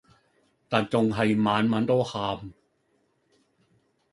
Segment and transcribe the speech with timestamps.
[0.67, 2.51] 但仲係晚晚都喊